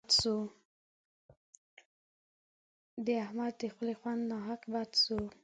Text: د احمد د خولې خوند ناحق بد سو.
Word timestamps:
د 3.05 3.07
احمد 3.23 3.53
د 3.61 3.63
خولې 3.73 3.95
خوند 3.99 4.21
ناحق 4.31 4.61
بد 4.73 4.89
سو. 5.03 5.17